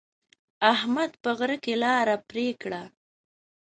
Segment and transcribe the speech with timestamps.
[0.73, 2.81] احمد په غره کې لاره پرې کړه.